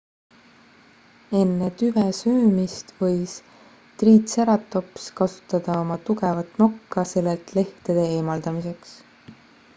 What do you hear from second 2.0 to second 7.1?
söömist võis triitseratops kasutada oma tugevat nokka